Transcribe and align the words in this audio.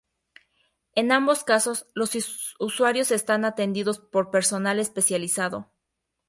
En 0.95 1.11
ambos 1.11 1.43
casos, 1.43 1.85
los 1.93 2.15
usuarios 2.57 3.11
están 3.11 3.45
atendidos 3.45 3.99
por 3.99 4.31
personal 4.31 4.79
especializado. 4.79 5.71